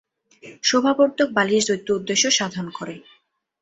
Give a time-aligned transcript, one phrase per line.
[0.63, 2.95] শোভাবর্ধক বালিশ দ্বৈত উদ্দেশ্য সাধন করে।